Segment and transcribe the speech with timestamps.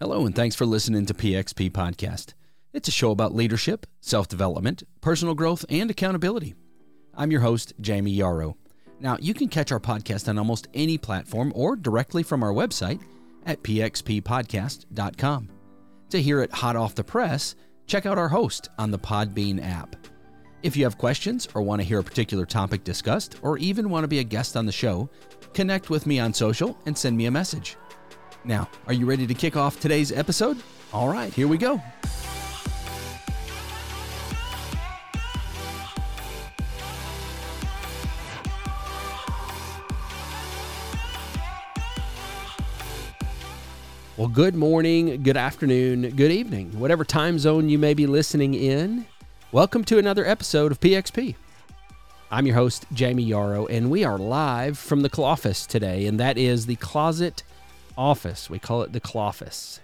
[0.00, 2.34] Hello, and thanks for listening to PXP Podcast.
[2.72, 6.56] It's a show about leadership, self development, personal growth, and accountability.
[7.14, 8.56] I'm your host, Jayme Yarroch.
[8.98, 13.00] Now, you can catch our podcast on almost any platform or directly from our website
[13.46, 15.48] at pxppodcast.com.
[16.10, 17.54] To hear it hot off the press,
[17.86, 19.94] check out our host on the Podbean app.
[20.64, 24.02] If you have questions or want to hear a particular topic discussed, or even want
[24.02, 25.08] to be a guest on the show,
[25.52, 27.76] connect with me on social and send me a message.
[28.46, 30.58] Now, are you ready to kick off today's episode?
[30.92, 31.80] All right, here we go.
[44.18, 49.06] Well, good morning, good afternoon, good evening, whatever time zone you may be listening in.
[49.52, 51.34] Welcome to another episode of PXP.
[52.30, 56.36] I'm your host, Jayme Yarroch, and we are live from the office today, and that
[56.36, 57.42] is the Closet
[57.96, 58.50] Office.
[58.50, 59.80] We call it the Cloffice.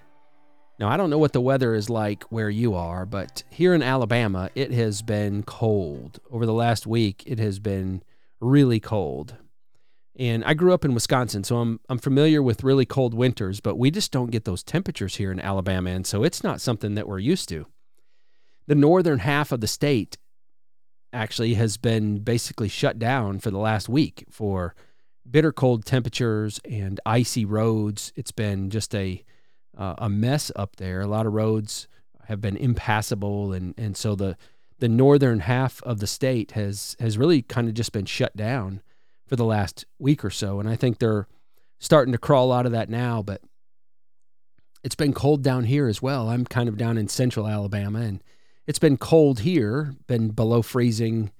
[0.78, 3.82] Now, I don't know what the weather is like where you are, but here in
[3.82, 6.20] Alabama, it has been cold.
[6.30, 8.02] Over the last week, it has been
[8.40, 9.34] really cold.
[10.18, 13.76] And I grew up in Wisconsin, so I'm I'm familiar with really cold winters, but
[13.76, 17.06] we just don't get those temperatures here in Alabama, and so it's not something that
[17.06, 17.66] we're used to.
[18.66, 20.18] The northern half of the state
[21.12, 24.74] actually has been basically shut down for the last week for
[25.28, 28.12] bitter cold temperatures and icy roads.
[28.16, 29.24] It's been just a
[29.76, 31.00] uh, a mess up there.
[31.00, 31.88] A lot of roads
[32.26, 34.36] have been impassable, and and so the
[34.78, 38.82] the northern half of the state has has really kind of just been shut down
[39.26, 40.58] for the last week or so.
[40.58, 41.28] And I think they're
[41.78, 43.40] starting to crawl out of that now, but
[44.82, 46.28] it's been cold down here as well.
[46.28, 48.22] I'm kind of down in central Alabama and
[48.66, 51.32] it's been cold here, been below freezing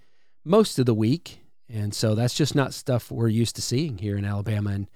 [0.45, 1.40] most of the week.
[1.73, 4.71] And so that's just not stuff we're used to seeing here in Alabama.
[4.71, 4.89] And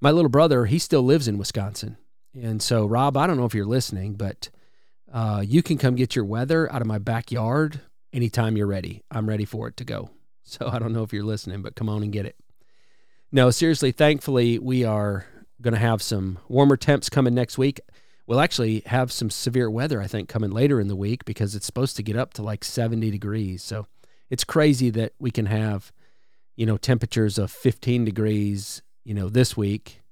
[0.00, 1.96] my little brother, he still lives in Wisconsin.
[2.34, 4.48] And so, Rob, I don't know if you're listening, but
[5.12, 7.80] uh, you can come get your weather out of my backyard
[8.12, 9.02] anytime you're ready.
[9.10, 10.10] I'm ready for it to go.
[10.50, 12.34] So I don't know if you're listening, but come on and get it.
[13.30, 15.26] No, seriously, thankfully, we are
[15.60, 17.82] going to have some warmer temps coming next week.
[18.26, 21.66] We'll actually have some severe weather, I think, coming later in the week because it's
[21.66, 23.62] supposed to get up to like 70 degrees.
[23.62, 23.86] So
[24.30, 25.92] it's crazy that we can have,
[26.56, 30.02] you know, temperatures of 15 degrees, you know, this week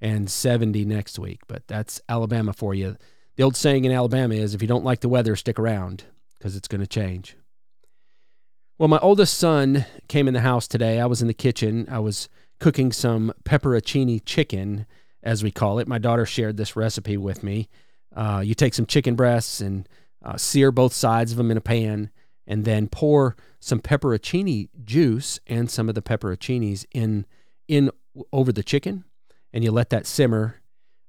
[0.00, 1.40] and 70 next week.
[1.46, 2.96] But that's Alabama for you.
[3.36, 6.04] The old saying in Alabama is if you don't like the weather, stick around
[6.38, 7.36] because it's going to change.
[8.78, 11.00] Well, my oldest son came in the house today.
[11.00, 11.86] I was in the kitchen.
[11.90, 12.28] I was
[12.58, 14.86] cooking some pepperoncini chicken,
[15.22, 15.86] as we call it.
[15.86, 17.68] My daughter shared this recipe with me.
[18.14, 19.88] Uh, you take some chicken breasts and
[20.24, 22.10] uh, sear both sides of them in a pan,
[22.46, 27.26] and then pour some pepperoncini juice and some of the pepperoncinis in
[27.68, 27.90] in
[28.32, 29.04] over the chicken,
[29.52, 30.60] and you let that simmer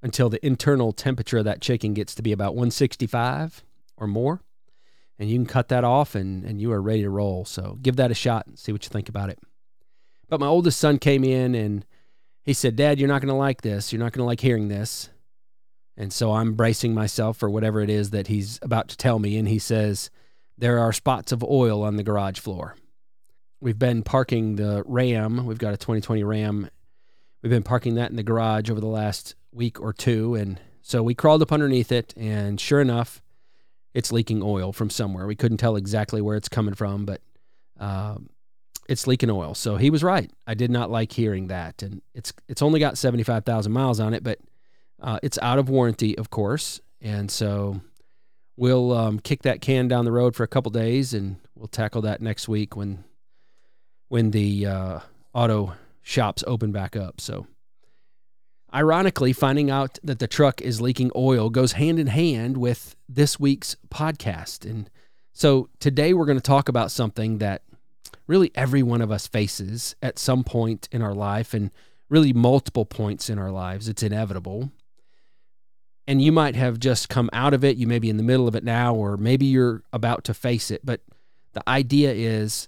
[0.02, 3.64] until the internal temperature of that chicken gets to be about 165
[3.98, 4.42] or more
[5.20, 7.46] and you can cut that off and, and you are ready to roll.
[7.46, 9.40] So give that a shot and see what you think about it.
[10.30, 11.86] But my oldest son came in and
[12.44, 13.94] he said, Dad, you're not going to like this.
[13.94, 15.10] You're not going to like hearing this.
[15.96, 19.38] And so I'm bracing myself for whatever it is that he's about to tell me.
[19.38, 20.10] And he says,
[20.58, 22.76] There are spots of oil on the garage floor.
[23.60, 25.46] We've been parking the Ram.
[25.46, 26.70] We've got a 2020 Ram.
[27.42, 30.36] We've been parking that in the garage over the last week or two.
[30.36, 32.14] And so we crawled up underneath it.
[32.18, 33.22] And sure enough,
[33.94, 35.28] it's leaking oil from somewhere.
[35.28, 37.22] We couldn't tell exactly where it's coming from, but
[37.80, 38.30] um,
[38.88, 39.54] it's leaking oil.
[39.56, 40.32] So he was right.
[40.48, 44.00] I did not like hearing that, and it's it's only got seventy five thousand miles
[44.00, 44.40] on it, but
[45.02, 47.82] uh, it's out of warranty, of course, and so
[48.58, 52.02] we'll um, kick that can down the road for a couple days, and we'll tackle
[52.04, 53.04] that next week when
[54.10, 55.00] when the uh,
[55.34, 57.20] auto shops open back up.
[57.20, 57.48] So
[58.74, 63.40] Ironically, finding out that the truck is leaking oil goes hand in hand with this
[63.40, 64.68] week's podcast.
[64.68, 64.90] And
[65.32, 67.62] so today we're going to talk about something that
[68.26, 71.70] really every one of us faces at some point in our life and
[72.10, 73.88] really multiple points in our lives.
[73.88, 74.72] It's inevitable.
[76.08, 77.78] And you might have just come out of it.
[77.78, 80.70] You may be in the middle of it now, or maybe you're about to face
[80.70, 80.86] it.
[80.86, 81.02] But
[81.54, 82.68] the idea is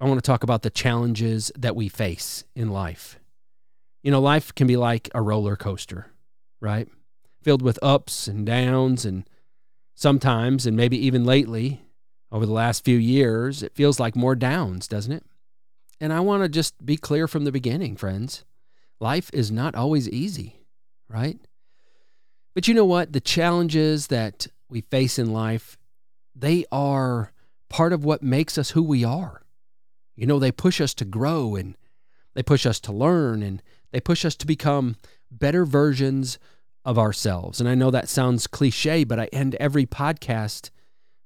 [0.00, 3.18] I want to talk about the challenges that we face in life
[4.06, 6.06] you know, life can be like a roller coaster,
[6.60, 6.86] right?
[7.42, 9.04] Filled with ups and downs.
[9.04, 9.28] And
[9.96, 11.82] sometimes, and maybe even lately,
[12.30, 15.24] over the last few years, it feels like more downs, doesn't it?
[16.00, 18.44] And I want to just be clear from the beginning, friends.
[19.00, 20.60] Life is not always easy,
[21.08, 21.40] right?
[22.56, 23.12] But you know what?
[23.12, 25.76] The challenges that we face in life,
[26.34, 27.30] they are
[27.68, 29.42] part of what makes us who we are.
[30.14, 31.76] You know, they push us to grow and
[32.34, 33.62] they push us to learn and
[33.92, 34.96] they push us to become
[35.30, 36.38] better versions
[36.82, 37.60] of ourselves.
[37.60, 40.70] And I know that sounds cliche, but I end every podcast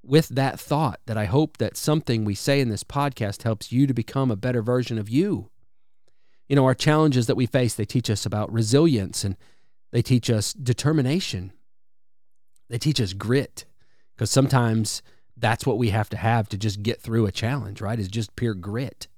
[0.02, 3.86] with that thought that I hope that something we say in this podcast helps you
[3.86, 5.48] to become a better version of you.
[6.48, 9.36] You know, our challenges that we face, they teach us about resilience and
[9.90, 11.52] they teach us determination.
[12.68, 13.64] They teach us grit
[14.14, 15.02] because sometimes
[15.36, 17.98] that's what we have to have to just get through a challenge, right?
[17.98, 19.08] Is just pure grit.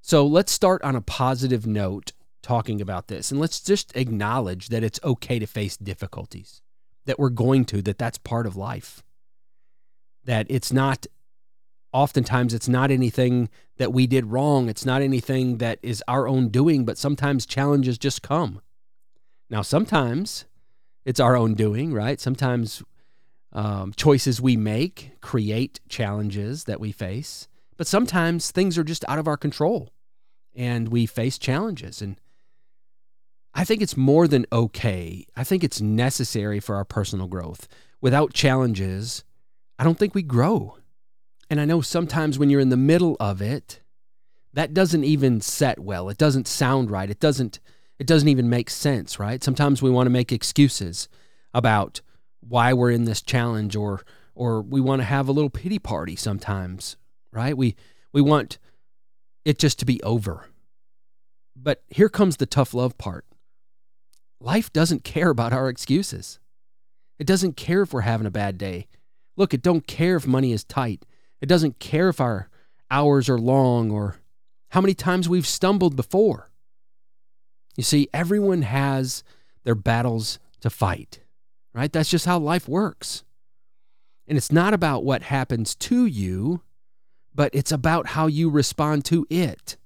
[0.00, 2.12] So let's start on a positive note
[2.42, 6.60] talking about this and let's just acknowledge that it's okay to face difficulties,
[7.04, 9.04] that we're going to, that that's part of life,
[10.24, 11.06] that it's not,
[11.92, 14.68] oftentimes, it's not anything that we did wrong.
[14.68, 18.60] It's not anything that is our own doing, but sometimes challenges just come.
[19.52, 20.46] Now, sometimes
[21.04, 22.18] it's our own doing, right?
[22.18, 22.82] Sometimes
[23.52, 29.18] um, choices we make create challenges that we face, but sometimes things are just out
[29.18, 29.90] of our control
[30.56, 32.00] and we face challenges.
[32.00, 32.16] And
[33.52, 35.26] I think it's more than okay.
[35.36, 37.68] I think it's necessary for our personal growth.
[38.00, 39.22] Without challenges,
[39.78, 40.78] I don't think we grow.
[41.50, 43.80] And I know sometimes when you're in the middle of it,
[44.54, 46.08] that doesn't even set well.
[46.08, 47.10] It doesn't sound right.
[47.10, 47.60] It doesn't
[48.02, 49.44] it doesn't even make sense, right?
[49.44, 51.08] Sometimes we want to make excuses
[51.54, 52.00] about
[52.40, 54.02] why we're in this challenge or
[54.34, 56.96] or we want to have a little pity party sometimes,
[57.30, 57.56] right?
[57.56, 57.76] We
[58.12, 58.58] we want
[59.44, 60.48] it just to be over.
[61.54, 63.24] But here comes the tough love part.
[64.40, 66.40] Life doesn't care about our excuses.
[67.20, 68.88] It doesn't care if we're having a bad day.
[69.36, 71.06] Look, it don't care if money is tight.
[71.40, 72.48] It doesn't care if our
[72.90, 74.16] hours are long or
[74.70, 76.48] how many times we've stumbled before.
[77.76, 79.24] You see, everyone has
[79.64, 81.20] their battles to fight,
[81.74, 81.92] right?
[81.92, 83.24] That's just how life works.
[84.26, 86.62] And it's not about what happens to you,
[87.34, 89.76] but it's about how you respond to it.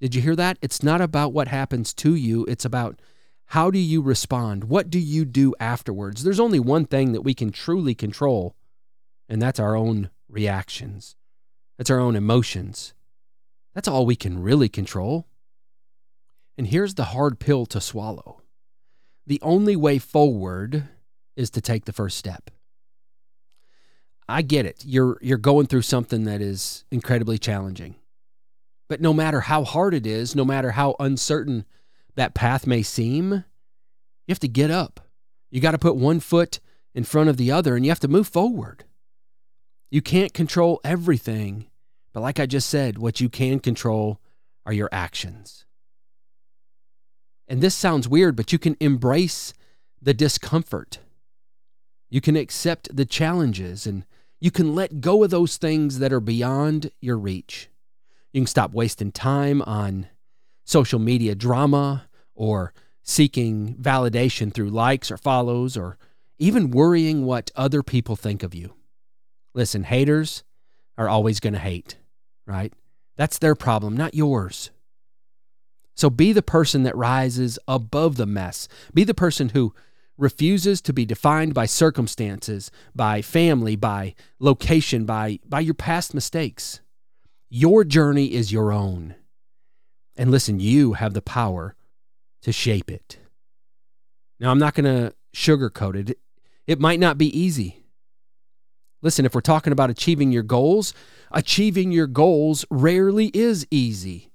[0.00, 0.58] Did you hear that?
[0.62, 3.00] It's not about what happens to you, it's about
[3.46, 4.64] how do you respond?
[4.64, 6.22] What do you do afterwards?
[6.22, 8.54] There's only one thing that we can truly control,
[9.28, 11.16] and that's our own reactions.
[11.76, 12.94] That's our own emotions.
[13.74, 15.26] That's all we can really control.
[16.58, 18.40] And here's the hard pill to swallow
[19.26, 20.88] the only way forward
[21.36, 22.50] is to take the first step.
[24.28, 24.82] I get it.
[24.84, 27.94] You're you're going through something that is incredibly challenging.
[28.88, 31.64] But no matter how hard it is, no matter how uncertain
[32.16, 35.00] that path may seem, you have to get up.
[35.50, 36.58] You got to put one foot
[36.92, 38.84] in front of the other and you have to move forward.
[39.92, 41.66] You can't control everything,
[42.12, 44.20] but like I just said, what you can control
[44.66, 45.66] are your actions.
[47.50, 49.52] And this sounds weird, but you can embrace
[50.00, 51.00] the discomfort.
[52.08, 54.06] You can accept the challenges and
[54.38, 57.68] you can let go of those things that are beyond your reach.
[58.32, 60.06] You can stop wasting time on
[60.64, 62.06] social media drama
[62.36, 65.98] or seeking validation through likes or follows or
[66.38, 68.74] even worrying what other people think of you.
[69.54, 70.44] Listen, haters
[70.96, 71.96] are always going to hate,
[72.46, 72.72] right?
[73.16, 74.70] That's their problem, not yours.
[76.00, 78.68] So be the person that rises above the mess.
[78.94, 79.74] Be the person who
[80.16, 86.80] refuses to be defined by circumstances, by family, by location, by, by your past mistakes.
[87.50, 89.14] Your journey is your own.
[90.16, 91.76] And listen, you have the power
[92.40, 93.18] to shape it.
[94.38, 96.18] Now, I'm not going to sugarcoat it.
[96.66, 97.84] It might not be easy.
[99.02, 100.94] Listen, if we're talking about achieving your goals,
[101.30, 104.29] achieving your goals rarely is easy.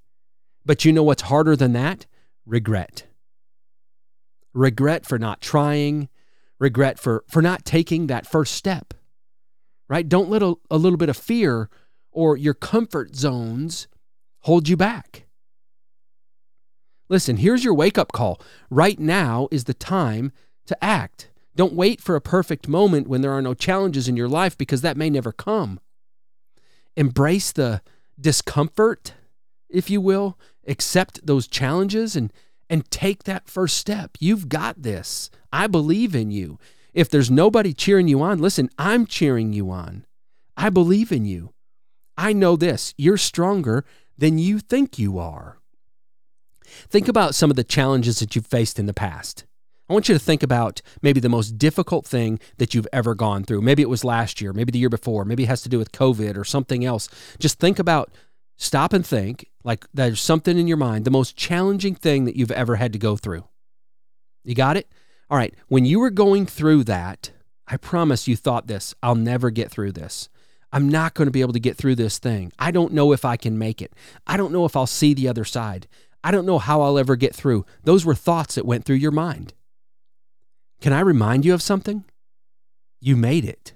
[0.65, 2.05] But you know what's harder than that?
[2.45, 3.05] Regret.
[4.53, 6.09] Regret for not trying,
[6.59, 8.93] regret for, for not taking that first step,
[9.87, 10.07] right?
[10.07, 11.69] Don't let a, a little bit of fear
[12.11, 13.87] or your comfort zones
[14.41, 15.25] hold you back.
[17.09, 18.41] Listen, here's your wake up call.
[18.69, 20.31] Right now is the time
[20.65, 21.29] to act.
[21.55, 24.81] Don't wait for a perfect moment when there are no challenges in your life because
[24.81, 25.79] that may never come.
[26.95, 27.81] Embrace the
[28.19, 29.13] discomfort,
[29.69, 30.37] if you will.
[30.67, 32.31] Accept those challenges and
[32.69, 34.17] and take that first step.
[34.19, 35.29] You've got this.
[35.53, 36.57] I believe in you.
[36.93, 40.05] If there's nobody cheering you on, listen, I'm cheering you on.
[40.57, 41.53] I believe in you.
[42.17, 42.93] I know this.
[42.97, 43.85] You're stronger
[44.17, 45.59] than you think you are.
[46.65, 49.45] Think about some of the challenges that you've faced in the past.
[49.89, 53.43] I want you to think about maybe the most difficult thing that you've ever gone
[53.43, 53.61] through.
[53.61, 55.91] Maybe it was last year, maybe the year before, maybe it has to do with
[55.91, 57.07] COVID or something else.
[57.37, 58.11] Just think about,
[58.57, 62.51] stop and think like there's something in your mind, the most challenging thing that you've
[62.51, 63.45] ever had to go through.
[64.43, 64.87] You got it?
[65.29, 65.53] All right.
[65.67, 67.31] When you were going through that,
[67.67, 70.29] I promise you thought this I'll never get through this.
[70.71, 72.51] I'm not going to be able to get through this thing.
[72.59, 73.93] I don't know if I can make it.
[74.27, 75.87] I don't know if I'll see the other side.
[76.23, 77.65] I don't know how I'll ever get through.
[77.83, 79.53] Those were thoughts that went through your mind.
[80.81, 82.03] Can I remind you of something?
[82.99, 83.73] You made it.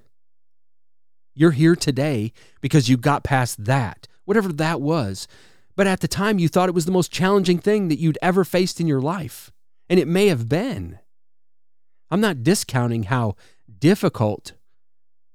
[1.36, 5.28] You're here today because you got past that, whatever that was.
[5.76, 8.44] But at the time, you thought it was the most challenging thing that you'd ever
[8.44, 9.52] faced in your life.
[9.90, 11.00] And it may have been.
[12.12, 13.36] I'm not discounting how
[13.80, 14.54] difficult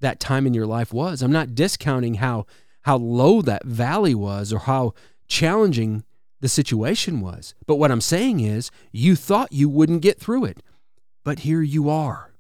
[0.01, 1.23] that time in your life was.
[1.23, 2.47] I'm not discounting how
[2.83, 4.93] how low that valley was or how
[5.27, 6.05] challenging
[6.41, 7.55] the situation was.
[7.67, 10.63] But what I'm saying is, you thought you wouldn't get through it.
[11.25, 12.35] But here you are.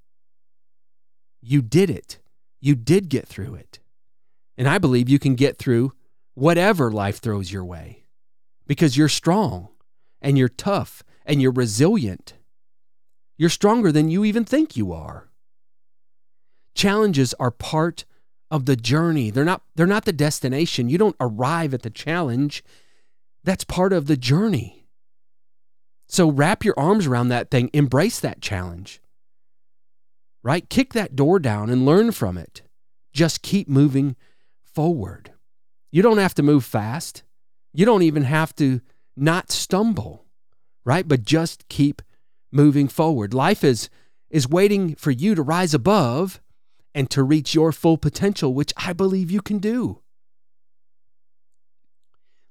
[1.40, 2.18] You did it.
[2.61, 3.80] You did get through it.
[4.56, 5.92] And I believe you can get through
[6.34, 8.04] whatever life throws your way
[8.66, 9.68] because you're strong
[10.20, 12.34] and you're tough and you're resilient.
[13.36, 15.28] You're stronger than you even think you are.
[16.74, 18.04] Challenges are part
[18.50, 19.30] of the journey.
[19.30, 20.88] They're not they're not the destination.
[20.88, 22.62] You don't arrive at the challenge.
[23.42, 24.86] That's part of the journey.
[26.08, 29.00] So wrap your arms around that thing, embrace that challenge.
[30.42, 30.68] Right?
[30.68, 32.62] Kick that door down and learn from it.
[33.12, 34.14] Just keep moving
[34.62, 35.33] forward.
[35.94, 37.22] You don't have to move fast.
[37.72, 38.80] You don't even have to
[39.16, 40.26] not stumble,
[40.84, 41.06] right?
[41.06, 42.02] But just keep
[42.50, 43.32] moving forward.
[43.32, 43.88] Life is
[44.28, 46.40] is waiting for you to rise above
[46.96, 50.00] and to reach your full potential, which I believe you can do.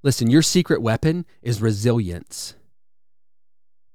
[0.04, 2.56] Listen, your secret weapon is resilience.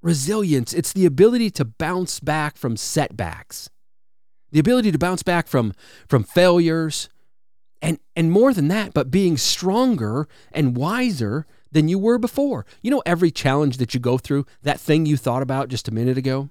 [0.02, 3.70] Resilience, it's the ability to bounce back from setbacks,
[4.52, 5.72] the ability to bounce back from,
[6.06, 7.08] from failures,
[7.80, 12.66] and, and more than that, but being stronger and wiser than you were before.
[12.82, 15.94] You know, every challenge that you go through, that thing you thought about just a
[15.94, 16.50] minute ago,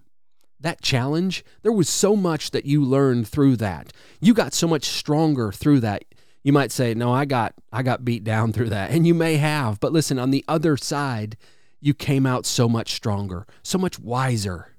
[0.59, 3.93] that challenge, there was so much that you learned through that.
[4.19, 6.03] You got so much stronger through that.
[6.43, 9.35] You might say, "No, I got I got beat down through that." And you may
[9.37, 11.37] have, but listen, on the other side,
[11.79, 14.75] you came out so much stronger, so much wiser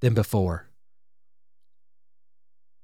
[0.00, 0.70] than before.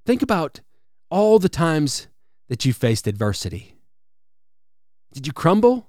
[0.05, 0.61] Think about
[1.09, 2.09] all the times
[2.51, 3.77] that you faced adversity.
[5.15, 5.89] Did you crumble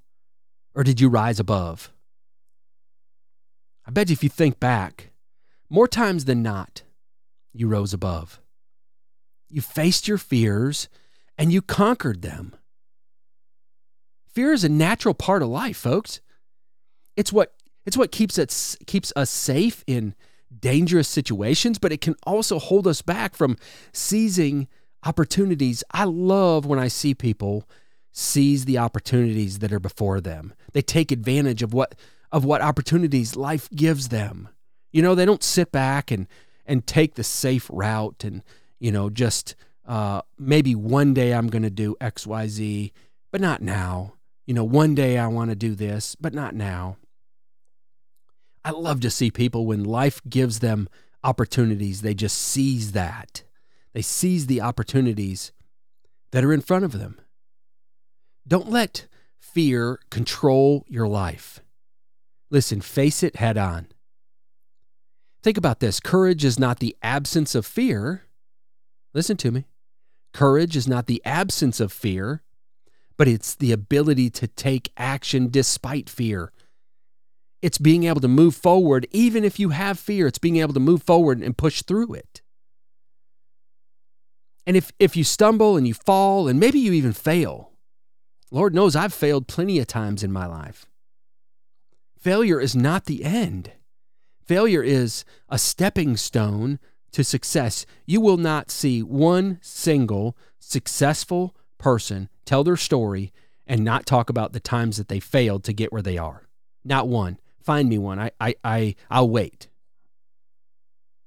[0.76, 1.92] or did you rise above?
[3.86, 5.10] I bet if you think back,
[5.70, 6.84] more times than not,
[7.52, 8.40] you rose above.
[9.50, 10.88] You faced your fears
[11.36, 12.56] and you conquered them.
[14.28, 16.22] Fear is a natural part of life, folks.
[17.18, 17.56] It's what
[17.88, 20.14] it's what keeps us keeps us safe in
[20.58, 23.58] dangerous situations, but it can also hold us back from
[23.92, 24.68] seizing
[25.04, 25.84] opportunities.
[25.92, 27.68] I love when I see people
[28.12, 30.54] seize the opportunities that are before them.
[30.74, 31.96] They take advantage of what
[32.32, 34.50] of what opportunities life gives them.
[34.92, 36.28] You know, they don't sit back and
[36.66, 38.44] and take the safe route and
[38.80, 39.56] you know just
[39.88, 42.94] uh, maybe one day I'm going to do X Y Z,
[43.32, 44.14] but not now.
[44.46, 46.98] You know, one day I want to do this, but not now.
[48.64, 50.88] I love to see people when life gives them
[51.24, 53.44] opportunities, they just seize that.
[53.94, 55.52] They seize the opportunities
[56.32, 57.20] that are in front of them.
[58.48, 59.08] Don't let
[59.40, 61.60] fear control your life.
[62.50, 63.88] Listen, face it head on.
[65.44, 68.24] Think about this courage is not the absence of fear.
[69.14, 69.66] Listen to me.
[70.34, 72.44] Courage is not the absence of fear,
[73.18, 76.52] but it's the ability to take action despite fear.
[77.62, 80.80] It's being able to move forward, even if you have fear, it's being able to
[80.80, 82.42] move forward and push through it.
[84.66, 87.72] And if, if you stumble and you fall, and maybe you even fail,
[88.52, 90.86] Lord knows I've failed plenty of times in my life.
[92.20, 93.72] Failure is not the end.
[94.46, 96.80] Failure is a stepping stone
[97.12, 97.86] to success.
[98.06, 103.34] You will not see one single successful person tell their story
[103.66, 106.48] and not talk about the times that they failed to get where they are.
[106.84, 107.40] Not one.
[107.62, 108.20] Find me one.
[108.20, 109.68] I I, I I'll wait.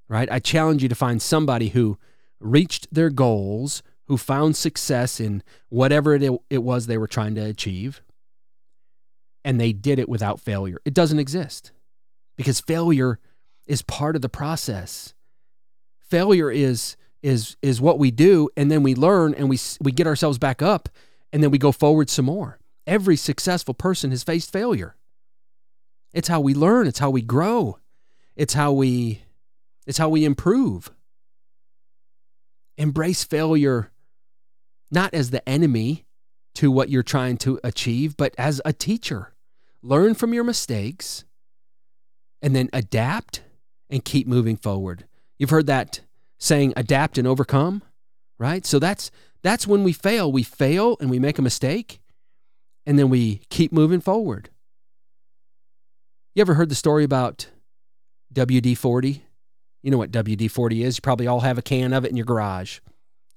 [0.09, 0.31] Right?
[0.31, 1.99] I challenge you to find somebody who
[2.45, 7.45] reached their goals, who found success in whatever it, it was they were trying to
[7.45, 8.03] achieve,
[9.45, 10.79] and they did it without failure.
[10.85, 11.73] It doesn't exist
[12.37, 13.19] because failure
[13.67, 15.15] is part of the process.
[16.01, 20.07] Failure is is is what we do and then we learn and we we get
[20.07, 20.91] ourselves back up
[21.33, 22.59] and then we go forward some more.
[22.87, 24.95] Every successful person has faced failure.
[26.13, 27.79] It's how we learn, it's how we grow.
[28.37, 29.23] It's how we
[29.87, 30.91] it's how we improve.
[32.77, 33.91] Embrace failure
[34.91, 36.05] not as the enemy
[36.55, 39.35] to what you're trying to achieve, but as a teacher.
[39.83, 41.25] Learn from your mistakes
[42.41, 43.43] and then adapt
[43.91, 45.05] and keep moving forward.
[45.39, 46.01] You've heard that
[46.39, 47.83] saying adapt and overcome,
[48.39, 48.65] right?
[48.65, 49.11] So that's
[49.43, 50.31] that's when we fail.
[50.31, 52.01] We fail and we make a mistake
[52.87, 54.51] and then we keep moving forward.
[56.35, 57.49] You ever heard the story about
[58.33, 59.24] WD 40?
[59.85, 60.97] You know what WD 40 is.
[60.97, 62.81] You probably all have a can of it in your garage.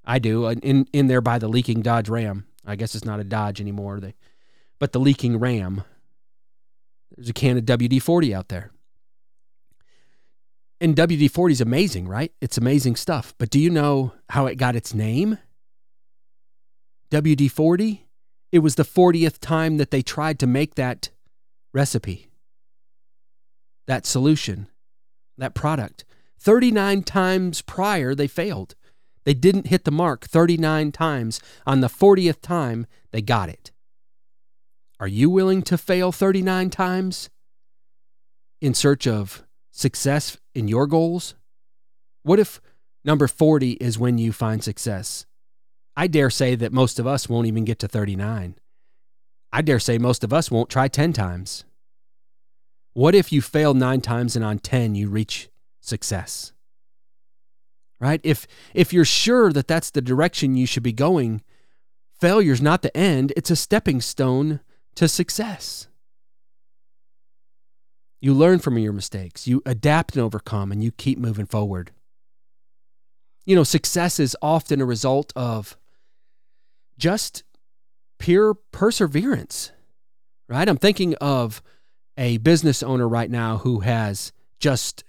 [0.06, 2.48] I do, in, in there by the leaking Dodge Ram.
[2.66, 4.16] I guess it's not a Dodge anymore, they,
[4.80, 5.84] but the leaking Ram.
[7.18, 8.72] There's a can of WD 40 out there.
[10.80, 12.32] And WD 40 is amazing, right?
[12.40, 13.34] It's amazing stuff.
[13.38, 15.40] But do you know how it got its name?
[17.12, 18.06] WD 40?
[18.54, 21.10] It was the 40th time that they tried to make that
[21.74, 22.30] recipe,
[23.86, 24.68] that solution,
[25.38, 26.06] that product.
[26.40, 28.76] 39 times prior, they failed.
[29.26, 31.42] They didn't hit the mark 39 times.
[31.66, 33.72] On the 40th time, they got it.
[35.00, 37.30] Are you willing to fail 39 times
[38.62, 41.36] in search of success in your goals?
[42.24, 42.62] What if
[43.04, 45.26] number 40 is when you find success?
[45.96, 48.56] I dare say that most of us won't even get to 39.
[49.52, 51.66] I dare say most of us won't try 10 times.
[52.94, 55.50] What if you fail nine times and on 10 you reach
[55.88, 56.54] success?
[58.00, 58.22] Right?
[58.24, 61.42] If if you're sure that that's the direction you should be going,
[62.20, 64.60] failure's not the end, it's a stepping stone
[64.96, 65.88] to success.
[68.20, 71.92] You learn from your mistakes, you adapt and overcome, and you keep moving forward.
[73.46, 75.78] You know, success is often a result of
[76.98, 77.44] just
[78.20, 79.72] pure perseverance,
[80.50, 80.68] right?
[80.68, 81.62] I'm thinking of
[82.18, 85.04] a business owner right now who has just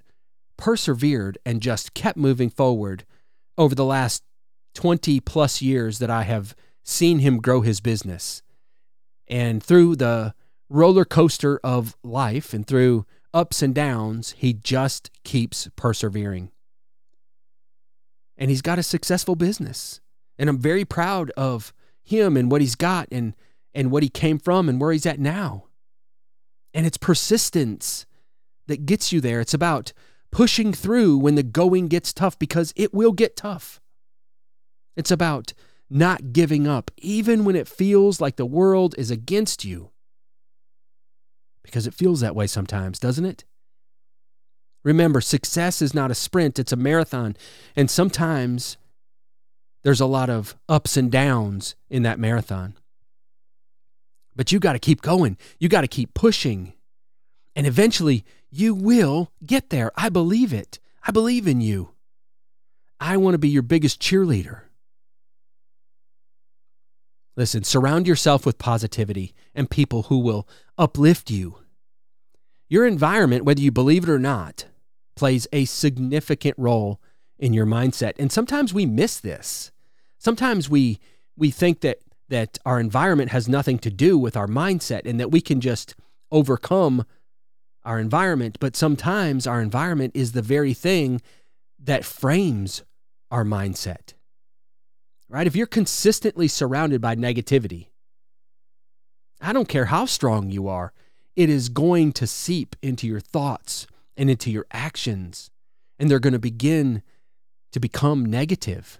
[0.58, 3.04] persevered and just kept moving forward
[3.56, 4.22] over the last
[4.74, 8.42] 20 plus years that I have seen him grow his business.
[9.26, 10.34] And through the
[10.68, 16.50] roller coaster of life and through ups and downs, he just keeps persevering.
[18.36, 20.00] And he's got a successful business.
[20.38, 21.72] And I'm very proud of
[22.02, 23.34] him and what he's got and
[23.74, 25.66] and what he came from and where he's at now.
[26.72, 28.06] And it's persistence
[28.66, 29.40] that gets you there.
[29.40, 29.92] It's about
[30.30, 33.80] pushing through when the going gets tough because it will get tough.
[34.96, 35.54] It's about
[35.90, 39.90] not giving up, even when it feels like the world is against you.
[41.62, 43.44] Because it feels that way sometimes, doesn't it?
[44.84, 47.36] Remember, success is not a sprint, it's a marathon.
[47.76, 48.76] And sometimes
[49.82, 52.74] there's a lot of ups and downs in that marathon.
[54.36, 56.74] But you got to keep going, you got to keep pushing.
[57.56, 59.92] And eventually, you will get there.
[59.96, 60.78] I believe it.
[61.06, 61.90] I believe in you.
[63.00, 64.62] I want to be your biggest cheerleader.
[67.36, 71.58] Listen, surround yourself with positivity and people who will uplift you.
[72.68, 74.66] Your environment, whether you believe it or not,
[75.14, 77.00] plays a significant role
[77.38, 78.12] in your mindset.
[78.18, 79.70] And sometimes we miss this.
[80.18, 80.98] Sometimes we
[81.36, 85.30] we think that that our environment has nothing to do with our mindset and that
[85.30, 85.94] we can just
[86.30, 87.06] overcome
[87.84, 91.20] our environment, but sometimes our environment is the very thing
[91.78, 92.82] that frames
[93.30, 94.14] our mindset
[95.28, 95.46] right?
[95.46, 97.88] If you're consistently surrounded by negativity,
[99.40, 100.92] I don't care how strong you are,
[101.36, 103.86] it is going to seep into your thoughts
[104.16, 105.50] and into your actions,
[105.98, 107.02] and they're going to begin
[107.72, 108.98] to become negative.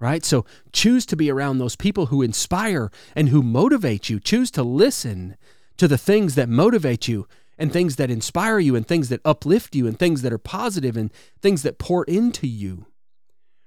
[0.00, 0.24] Right?
[0.24, 4.20] So choose to be around those people who inspire and who motivate you.
[4.20, 5.36] Choose to listen
[5.76, 7.26] to the things that motivate you
[7.58, 10.96] and things that inspire you and things that uplift you and things that are positive
[10.96, 12.86] and things that pour into you.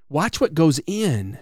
[0.10, 1.38] Watch what goes in,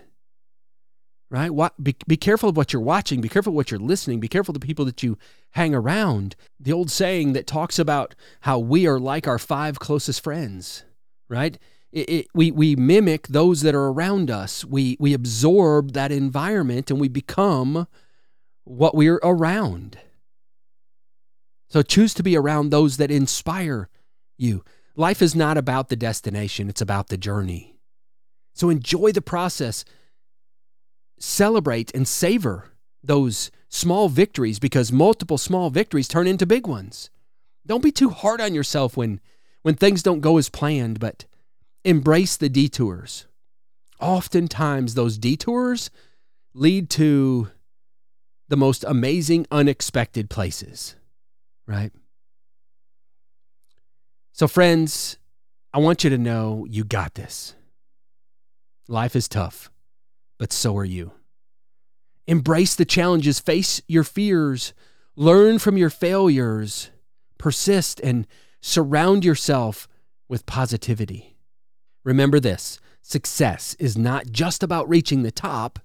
[1.30, 1.52] right?
[1.82, 3.22] Be, be careful of what you're watching.
[3.22, 4.20] Be careful of what you're listening.
[4.20, 5.18] Be careful of the people that you
[5.52, 6.36] hang around.
[6.60, 10.84] The old saying that talks about how we are like our five closest friends,
[11.28, 11.58] right?
[11.92, 14.64] It, it, we, we mimic those that are around us.
[14.64, 17.88] We, we absorb that environment and we become
[18.64, 19.98] what we're around.
[21.70, 23.90] So choose to be around those that inspire
[24.38, 24.64] you.
[24.96, 27.80] Life is not about the destination, it's about the journey.
[28.54, 29.86] So enjoy the process.
[31.20, 32.72] Celebrate and savor
[33.04, 37.10] those small victories because multiple small victories turn into big ones.
[37.66, 39.22] Don't be too hard on yourself when
[39.62, 41.26] when things don't go as planned, but
[41.84, 43.26] embrace the detours.
[44.00, 45.90] Oftentimes those detours
[46.54, 47.50] lead to
[48.48, 50.96] the most amazing unexpected places,
[51.70, 51.92] right?
[54.34, 55.18] So friends,
[55.72, 57.56] I want you to know you got this.
[58.88, 59.70] Life is tough,
[60.40, 61.12] but so are you.
[62.26, 64.74] Embrace the challenges, face your fears,
[65.16, 66.90] learn from your failures,
[67.38, 68.26] persist, and
[68.62, 69.88] surround yourself
[70.28, 71.38] with positivity.
[72.04, 75.80] Remember this success is not just about reaching the top,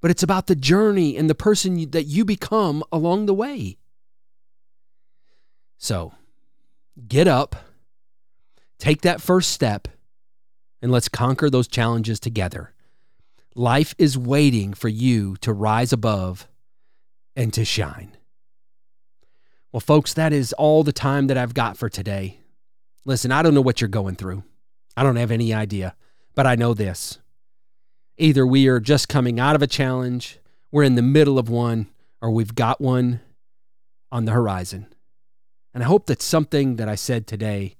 [0.00, 3.76] but it's about the journey and the person that you become along the way.
[5.80, 6.12] So,
[7.08, 7.56] get up,
[8.80, 9.88] Take that first step
[10.80, 12.72] and let's conquer those challenges together.
[13.54, 16.48] Life is waiting for you to rise above
[17.36, 18.16] and to shine.
[19.70, 22.40] Well, folks, that is all the time that I've got for today.
[23.04, 24.44] Listen, I don't know what you're going through.
[24.96, 25.94] I don't have any idea,
[26.34, 27.18] but I know this.
[28.16, 30.38] Either we are just coming out of a challenge,
[30.72, 31.88] we're in the middle of one,
[32.22, 33.20] or we've got one
[34.10, 34.86] on the horizon.
[35.72, 37.76] And I hope that something that I said today,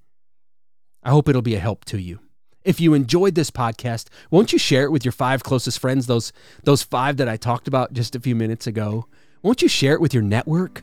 [1.03, 2.20] I hope it'll be a help to you.
[2.62, 6.33] If you enjoyed this podcast, won't you share it with your five closest friends, those
[6.62, 9.07] those five that I talked about just a few minutes ago?
[9.42, 10.83] Won't you share it with your network?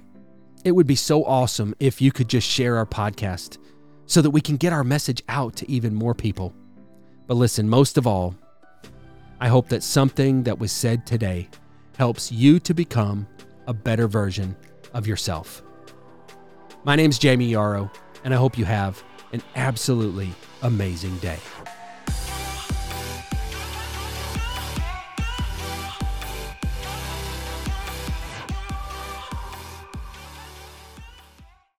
[0.65, 3.59] It would be so awesome if you could just share our podcast
[4.07, 6.53] so that we can get our message out to even more people.
[7.27, 8.35] But listen, most of all,
[9.39, 11.47] I hope that something that was said today
[11.95, 13.27] helps you to become
[13.67, 14.55] a better version
[14.93, 15.61] of yourself.
[16.87, 21.37] My name's Jayme Yarroch, and I hope you have an absolutely amazing day.